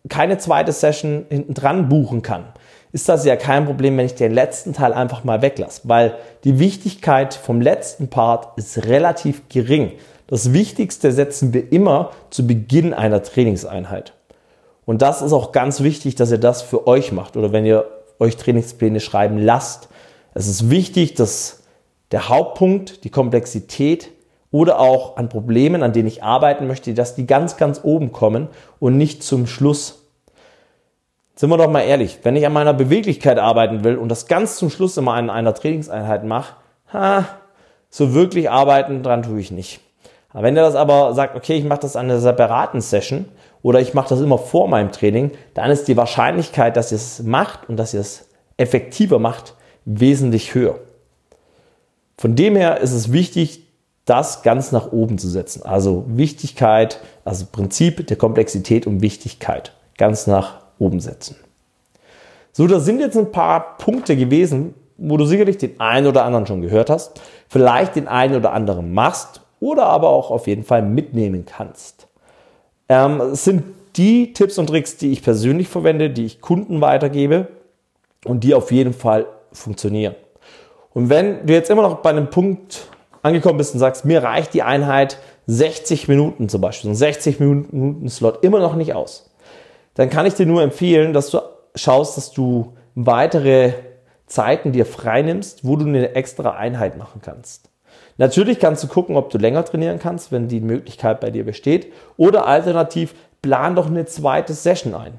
keine 0.08 0.38
zweite 0.38 0.72
Session 0.72 1.26
hinten 1.28 1.54
dran 1.54 1.88
buchen 1.88 2.22
kann, 2.22 2.44
ist 2.92 3.08
das 3.08 3.24
ja 3.24 3.36
kein 3.36 3.64
Problem, 3.64 3.96
wenn 3.96 4.06
ich 4.06 4.14
den 4.14 4.32
letzten 4.32 4.74
Teil 4.74 4.92
einfach 4.92 5.24
mal 5.24 5.40
weglasse, 5.40 5.82
weil 5.84 6.14
die 6.44 6.58
Wichtigkeit 6.58 7.32
vom 7.32 7.60
letzten 7.60 8.08
Part 8.08 8.58
ist 8.58 8.84
relativ 8.86 9.48
gering. 9.48 9.92
Das 10.32 10.54
Wichtigste 10.54 11.12
setzen 11.12 11.52
wir 11.52 11.72
immer 11.72 12.12
zu 12.30 12.46
Beginn 12.46 12.94
einer 12.94 13.22
Trainingseinheit. 13.22 14.14
Und 14.86 15.02
das 15.02 15.20
ist 15.20 15.34
auch 15.34 15.52
ganz 15.52 15.82
wichtig, 15.82 16.14
dass 16.14 16.30
ihr 16.30 16.38
das 16.38 16.62
für 16.62 16.86
euch 16.86 17.12
macht 17.12 17.36
oder 17.36 17.52
wenn 17.52 17.66
ihr 17.66 17.84
euch 18.18 18.38
Trainingspläne 18.38 19.00
schreiben 19.00 19.36
lasst. 19.36 19.90
Es 20.32 20.46
ist 20.48 20.70
wichtig, 20.70 21.12
dass 21.12 21.64
der 22.12 22.30
Hauptpunkt, 22.30 23.04
die 23.04 23.10
Komplexität 23.10 24.08
oder 24.50 24.78
auch 24.78 25.18
an 25.18 25.28
Problemen, 25.28 25.82
an 25.82 25.92
denen 25.92 26.08
ich 26.08 26.22
arbeiten 26.22 26.66
möchte, 26.66 26.94
dass 26.94 27.14
die 27.14 27.26
ganz, 27.26 27.58
ganz 27.58 27.80
oben 27.82 28.10
kommen 28.10 28.48
und 28.80 28.96
nicht 28.96 29.22
zum 29.22 29.46
Schluss 29.46 29.98
sind 31.34 31.50
wir 31.50 31.58
doch 31.58 31.70
mal 31.70 31.82
ehrlich, 31.82 32.20
wenn 32.22 32.36
ich 32.36 32.46
an 32.46 32.54
meiner 32.54 32.72
Beweglichkeit 32.72 33.38
arbeiten 33.38 33.84
will 33.84 33.98
und 33.98 34.08
das 34.08 34.28
ganz 34.28 34.56
zum 34.56 34.70
Schluss 34.70 34.96
immer 34.96 35.18
in 35.18 35.28
einer 35.28 35.52
Trainingseinheit 35.52 36.24
mache, 36.24 36.54
ha, 36.90 37.26
so 37.90 38.14
wirklich 38.14 38.48
arbeiten 38.48 39.02
dran 39.02 39.24
tue 39.24 39.38
ich 39.38 39.50
nicht. 39.50 39.80
Wenn 40.34 40.56
ihr 40.56 40.62
das 40.62 40.74
aber 40.74 41.14
sagt, 41.14 41.36
okay, 41.36 41.54
ich 41.54 41.64
mache 41.64 41.80
das 41.80 41.96
an 41.96 42.06
einer 42.06 42.18
separaten 42.18 42.80
Session 42.80 43.26
oder 43.62 43.80
ich 43.80 43.94
mache 43.94 44.08
das 44.08 44.20
immer 44.20 44.38
vor 44.38 44.68
meinem 44.68 44.90
Training, 44.90 45.32
dann 45.54 45.70
ist 45.70 45.88
die 45.88 45.96
Wahrscheinlichkeit, 45.96 46.76
dass 46.76 46.90
ihr 46.90 46.96
es 46.96 47.22
macht 47.22 47.68
und 47.68 47.76
dass 47.76 47.92
ihr 47.92 48.00
es 48.00 48.28
effektiver 48.56 49.18
macht, 49.18 49.54
wesentlich 49.84 50.54
höher. 50.54 50.78
Von 52.16 52.34
dem 52.34 52.56
her 52.56 52.80
ist 52.80 52.92
es 52.92 53.12
wichtig, 53.12 53.66
das 54.04 54.42
ganz 54.42 54.72
nach 54.72 54.90
oben 54.90 55.18
zu 55.18 55.28
setzen. 55.28 55.64
Also 55.64 56.04
Wichtigkeit, 56.08 57.00
also 57.24 57.46
Prinzip 57.50 58.06
der 58.06 58.16
Komplexität 58.16 58.86
und 58.86 59.00
Wichtigkeit 59.00 59.72
ganz 59.96 60.26
nach 60.26 60.62
oben 60.78 61.00
setzen. 61.00 61.36
So, 62.52 62.66
das 62.66 62.84
sind 62.84 63.00
jetzt 63.00 63.16
ein 63.16 63.32
paar 63.32 63.76
Punkte 63.78 64.16
gewesen, 64.16 64.74
wo 64.98 65.16
du 65.16 65.24
sicherlich 65.24 65.58
den 65.58 65.80
einen 65.80 66.06
oder 66.06 66.24
anderen 66.24 66.46
schon 66.46 66.60
gehört 66.60 66.90
hast, 66.90 67.20
vielleicht 67.48 67.96
den 67.96 68.08
einen 68.08 68.36
oder 68.36 68.52
anderen 68.52 68.92
machst 68.92 69.40
oder 69.62 69.86
aber 69.86 70.08
auch 70.08 70.32
auf 70.32 70.48
jeden 70.48 70.64
Fall 70.64 70.82
mitnehmen 70.82 71.46
kannst. 71.46 72.08
Ähm, 72.88 73.20
es 73.20 73.44
sind 73.44 73.62
die 73.96 74.32
Tipps 74.32 74.58
und 74.58 74.66
Tricks, 74.66 74.96
die 74.96 75.12
ich 75.12 75.22
persönlich 75.22 75.68
verwende, 75.68 76.10
die 76.10 76.24
ich 76.24 76.40
Kunden 76.40 76.80
weitergebe 76.80 77.46
und 78.24 78.42
die 78.42 78.54
auf 78.54 78.72
jeden 78.72 78.92
Fall 78.92 79.26
funktionieren. 79.52 80.16
Und 80.94 81.10
wenn 81.10 81.46
du 81.46 81.52
jetzt 81.52 81.70
immer 81.70 81.82
noch 81.82 81.98
bei 81.98 82.10
einem 82.10 82.28
Punkt 82.28 82.88
angekommen 83.22 83.56
bist 83.56 83.72
und 83.72 83.78
sagst, 83.78 84.04
mir 84.04 84.24
reicht 84.24 84.52
die 84.52 84.64
Einheit 84.64 85.18
60 85.46 86.08
Minuten 86.08 86.48
zum 86.48 86.60
Beispiel, 86.60 86.88
so 86.88 86.92
ein 86.92 86.96
60 86.96 87.38
Minuten 87.38 88.08
Slot 88.08 88.42
immer 88.42 88.58
noch 88.58 88.74
nicht 88.74 88.94
aus, 88.94 89.30
dann 89.94 90.10
kann 90.10 90.26
ich 90.26 90.34
dir 90.34 90.46
nur 90.46 90.62
empfehlen, 90.62 91.12
dass 91.12 91.30
du 91.30 91.38
schaust, 91.76 92.16
dass 92.16 92.32
du 92.32 92.72
weitere 92.96 93.74
Zeiten 94.26 94.72
dir 94.72 94.86
freinimmst, 94.86 95.64
wo 95.64 95.76
du 95.76 95.86
eine 95.86 96.16
extra 96.16 96.50
Einheit 96.50 96.98
machen 96.98 97.20
kannst. 97.22 97.71
Natürlich 98.18 98.58
kannst 98.58 98.82
du 98.84 98.88
gucken, 98.88 99.16
ob 99.16 99.30
du 99.30 99.38
länger 99.38 99.64
trainieren 99.64 99.98
kannst, 99.98 100.32
wenn 100.32 100.48
die 100.48 100.60
Möglichkeit 100.60 101.20
bei 101.20 101.30
dir 101.30 101.44
besteht. 101.44 101.92
Oder 102.16 102.46
alternativ, 102.46 103.14
plan 103.40 103.74
doch 103.74 103.86
eine 103.86 104.06
zweite 104.06 104.54
Session 104.54 104.94
ein. 104.94 105.18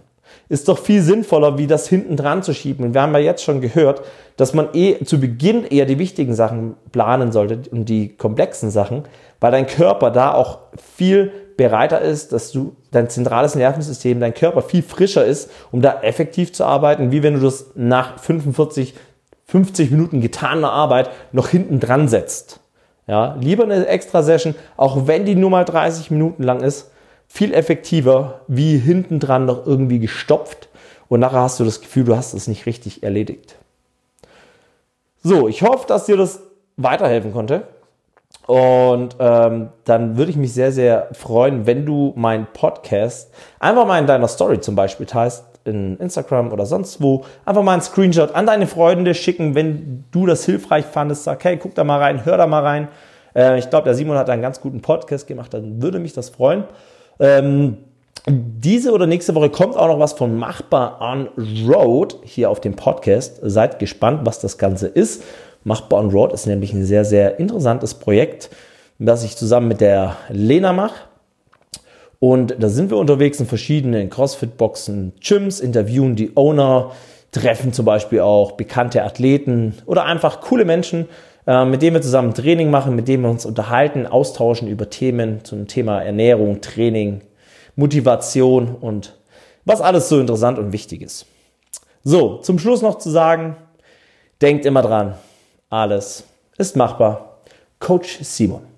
Ist 0.49 0.67
doch 0.67 0.79
viel 0.79 1.01
sinnvoller, 1.01 1.57
wie 1.57 1.67
das 1.67 1.87
hinten 1.87 2.17
dran 2.17 2.43
zu 2.43 2.53
schieben. 2.53 2.85
Und 2.85 2.93
wir 2.93 3.01
haben 3.01 3.13
ja 3.13 3.19
jetzt 3.19 3.43
schon 3.43 3.61
gehört, 3.61 4.01
dass 4.37 4.53
man 4.53 4.69
eh 4.73 5.03
zu 5.03 5.19
Beginn 5.19 5.63
eher 5.63 5.85
die 5.85 5.99
wichtigen 5.99 6.33
Sachen 6.33 6.75
planen 6.91 7.31
sollte 7.31 7.69
und 7.71 7.85
die 7.85 8.15
komplexen 8.15 8.71
Sachen, 8.71 9.03
weil 9.39 9.51
dein 9.51 9.67
Körper 9.67 10.11
da 10.11 10.33
auch 10.33 10.59
viel 10.95 11.31
bereiter 11.55 12.01
ist, 12.01 12.33
dass 12.33 12.51
du 12.51 12.75
dein 12.91 13.09
zentrales 13.09 13.55
Nervensystem, 13.55 14.19
dein 14.19 14.33
Körper 14.33 14.61
viel 14.61 14.81
frischer 14.81 15.23
ist, 15.23 15.51
um 15.71 15.81
da 15.81 16.01
effektiv 16.01 16.51
zu 16.53 16.65
arbeiten, 16.65 17.11
wie 17.11 17.21
wenn 17.21 17.35
du 17.35 17.41
das 17.41 17.67
nach 17.75 18.19
45, 18.19 18.95
50 19.45 19.91
Minuten 19.91 20.21
getaner 20.21 20.71
Arbeit 20.71 21.11
noch 21.31 21.49
hinten 21.49 21.79
dran 21.79 22.07
setzt. 22.07 22.59
Ja, 23.07 23.35
lieber 23.39 23.63
eine 23.63 23.85
extra 23.87 24.23
Session, 24.23 24.55
auch 24.77 25.07
wenn 25.07 25.25
die 25.25 25.35
nur 25.35 25.49
mal 25.49 25.65
30 25.65 26.09
Minuten 26.11 26.43
lang 26.43 26.61
ist, 26.61 26.91
viel 27.27 27.53
effektiver, 27.53 28.41
wie 28.47 28.77
hinten 28.77 29.19
dran 29.19 29.45
noch 29.45 29.65
irgendwie 29.65 29.99
gestopft 29.99 30.69
und 31.09 31.19
nachher 31.19 31.41
hast 31.41 31.59
du 31.59 31.65
das 31.65 31.81
Gefühl, 31.81 32.05
du 32.05 32.15
hast 32.15 32.33
es 32.33 32.47
nicht 32.47 32.65
richtig 32.65 33.03
erledigt. 33.03 33.55
So, 35.21 35.47
ich 35.47 35.61
hoffe, 35.61 35.87
dass 35.87 36.05
dir 36.05 36.17
das 36.17 36.41
weiterhelfen 36.77 37.33
konnte. 37.33 37.67
Und 38.47 39.15
ähm, 39.19 39.69
dann 39.85 40.17
würde 40.17 40.31
ich 40.31 40.37
mich 40.37 40.53
sehr, 40.53 40.71
sehr 40.71 41.09
freuen, 41.13 41.65
wenn 41.65 41.85
du 41.85 42.13
meinen 42.15 42.47
Podcast 42.51 43.31
einfach 43.59 43.85
mal 43.85 43.99
in 43.99 44.07
deiner 44.07 44.27
Story 44.27 44.59
zum 44.59 44.75
Beispiel 44.75 45.05
teilst, 45.05 45.45
in 45.65 45.97
Instagram 45.97 46.51
oder 46.51 46.65
sonst 46.65 47.01
wo. 47.01 47.25
Einfach 47.45 47.63
mal 47.63 47.73
einen 47.73 47.81
Screenshot 47.81 48.35
an 48.35 48.45
deine 48.45 48.67
Freunde 48.67 49.13
schicken, 49.13 49.55
wenn 49.55 50.05
du 50.11 50.25
das 50.25 50.45
hilfreich 50.45 50.85
fandest. 50.85 51.23
Sag, 51.23 51.43
hey, 51.43 51.57
guck 51.57 51.75
da 51.75 51.83
mal 51.83 51.99
rein, 51.99 52.25
hör 52.25 52.37
da 52.37 52.47
mal 52.47 52.63
rein. 52.63 52.87
Äh, 53.35 53.59
ich 53.59 53.69
glaube, 53.69 53.85
der 53.85 53.95
Simon 53.95 54.17
hat 54.17 54.29
einen 54.29 54.41
ganz 54.41 54.61
guten 54.61 54.81
Podcast 54.81 55.27
gemacht, 55.27 55.53
dann 55.53 55.81
würde 55.81 55.99
mich 55.99 56.13
das 56.13 56.29
freuen. 56.29 56.65
Ähm, 57.19 57.77
diese 58.27 58.91
oder 58.93 59.05
nächste 59.05 59.35
Woche 59.35 59.49
kommt 59.49 59.75
auch 59.75 59.87
noch 59.87 59.99
was 59.99 60.13
von 60.13 60.37
Machbar 60.37 61.01
on 61.01 61.29
Road 61.67 62.17
hier 62.23 62.49
auf 62.49 62.61
dem 62.61 62.75
Podcast. 62.75 63.39
Seid 63.41 63.79
gespannt, 63.79 64.21
was 64.23 64.39
das 64.39 64.57
Ganze 64.57 64.87
ist. 64.87 65.23
Machbar 65.63 65.99
on 65.99 66.09
Road 66.09 66.31
ist 66.33 66.45
nämlich 66.45 66.73
ein 66.73 66.85
sehr, 66.85 67.03
sehr 67.05 67.39
interessantes 67.39 67.93
Projekt, 67.93 68.49
das 68.99 69.23
ich 69.23 69.35
zusammen 69.35 69.67
mit 69.67 69.81
der 69.81 70.15
Lena 70.29 70.71
mache. 70.71 70.95
Und 72.23 72.55
da 72.57 72.69
sind 72.69 72.89
wir 72.89 72.95
unterwegs 72.95 73.41
in 73.41 73.47
verschiedenen 73.47 74.09
CrossFit-Boxen, 74.09 75.11
Gyms, 75.19 75.59
interviewen 75.59 76.15
die 76.15 76.31
Owner, 76.35 76.91
treffen 77.33 77.73
zum 77.73 77.83
Beispiel 77.83 78.21
auch 78.21 78.53
bekannte 78.53 79.03
Athleten 79.03 79.73
oder 79.85 80.05
einfach 80.05 80.39
coole 80.39 80.63
Menschen, 80.63 81.09
äh, 81.45 81.65
mit 81.65 81.81
denen 81.81 81.95
wir 81.95 82.01
zusammen 82.01 82.33
Training 82.33 82.71
machen, 82.71 82.95
mit 82.95 83.09
denen 83.09 83.23
wir 83.23 83.29
uns 83.29 83.45
unterhalten, 83.45 84.07
austauschen 84.07 84.69
über 84.69 84.89
Themen 84.89 85.43
zum 85.43 85.67
Thema 85.67 86.01
Ernährung, 86.01 86.61
Training, 86.61 87.19
Motivation 87.75 88.73
und 88.73 89.17
was 89.65 89.81
alles 89.81 90.07
so 90.07 90.17
interessant 90.17 90.57
und 90.57 90.71
wichtig 90.71 91.01
ist. 91.01 91.25
So, 92.05 92.37
zum 92.37 92.57
Schluss 92.57 92.81
noch 92.81 92.99
zu 92.99 93.09
sagen, 93.09 93.57
denkt 94.41 94.65
immer 94.65 94.81
dran, 94.81 95.15
alles 95.69 96.23
ist 96.57 96.77
machbar. 96.77 97.39
Coach 97.79 98.19
Simon. 98.21 98.72